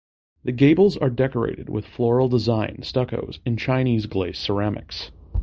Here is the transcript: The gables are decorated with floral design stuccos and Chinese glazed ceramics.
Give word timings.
The 0.43 0.51
gables 0.51 0.97
are 0.97 1.11
decorated 1.11 1.69
with 1.69 1.85
floral 1.85 2.27
design 2.27 2.79
stuccos 2.81 3.37
and 3.45 3.59
Chinese 3.59 4.07
glazed 4.07 4.37
ceramics. 4.37 5.11